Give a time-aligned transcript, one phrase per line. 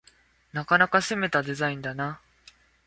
[0.51, 2.19] なかなか攻めたデザインだな